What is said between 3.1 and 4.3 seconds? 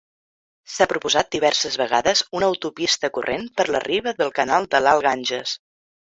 corrent per la riba